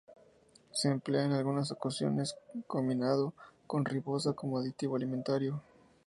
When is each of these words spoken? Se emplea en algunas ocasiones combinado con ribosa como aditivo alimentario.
Se 0.71 0.89
emplea 0.89 1.25
en 1.25 1.31
algunas 1.33 1.71
ocasiones 1.71 2.35
combinado 2.65 3.35
con 3.67 3.85
ribosa 3.85 4.33
como 4.33 4.57
aditivo 4.57 4.95
alimentario. 4.95 5.61